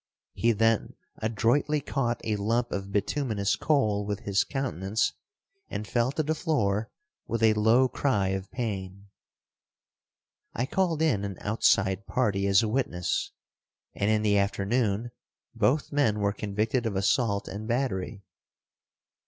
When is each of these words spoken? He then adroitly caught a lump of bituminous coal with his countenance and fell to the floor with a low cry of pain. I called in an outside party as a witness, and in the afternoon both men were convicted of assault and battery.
He 0.33 0.51
then 0.51 0.95
adroitly 1.17 1.79
caught 1.79 2.21
a 2.23 2.35
lump 2.35 2.71
of 2.71 2.91
bituminous 2.91 3.55
coal 3.55 4.03
with 4.03 4.21
his 4.21 4.43
countenance 4.43 5.13
and 5.69 5.85
fell 5.87 6.11
to 6.13 6.23
the 6.23 6.33
floor 6.33 6.89
with 7.27 7.43
a 7.43 7.53
low 7.53 7.87
cry 7.87 8.29
of 8.29 8.49
pain. 8.49 9.09
I 10.55 10.65
called 10.65 11.03
in 11.03 11.23
an 11.23 11.37
outside 11.41 12.07
party 12.07 12.47
as 12.47 12.63
a 12.63 12.67
witness, 12.67 13.31
and 13.93 14.09
in 14.09 14.23
the 14.23 14.39
afternoon 14.39 15.11
both 15.53 15.91
men 15.91 16.17
were 16.19 16.33
convicted 16.33 16.87
of 16.87 16.95
assault 16.95 17.47
and 17.47 17.67
battery. 17.67 18.23